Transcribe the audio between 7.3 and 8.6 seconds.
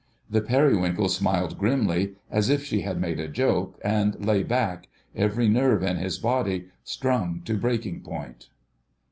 to breaking point.